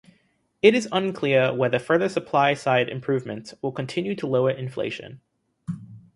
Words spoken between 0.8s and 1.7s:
unclear